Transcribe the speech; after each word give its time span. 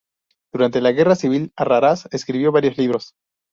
Durante 0.51 0.81
la 0.81 0.93
Guerra 0.93 1.13
Civil 1.13 1.51
Arrarás 1.55 2.09
escribió 2.11 2.51
varios 2.51 2.75
libros. 2.75 3.13